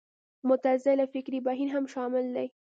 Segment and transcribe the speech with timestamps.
[0.47, 2.47] معتزله فکري بهیر هم شامل دی